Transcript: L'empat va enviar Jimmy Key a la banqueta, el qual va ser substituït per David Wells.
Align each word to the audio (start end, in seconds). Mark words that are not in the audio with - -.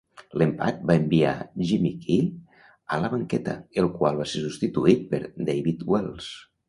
L'empat 0.41 0.79
va 0.91 0.95
enviar 1.01 1.33
Jimmy 1.71 1.91
Key 2.05 2.25
a 2.95 2.99
la 3.03 3.11
banqueta, 3.15 3.55
el 3.83 3.91
qual 3.99 4.17
va 4.23 4.27
ser 4.33 4.43
substituït 4.47 5.05
per 5.13 5.21
David 5.51 5.85
Wells. 5.93 6.33